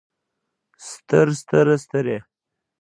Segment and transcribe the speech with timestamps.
[0.89, 2.17] ستر ستره سترې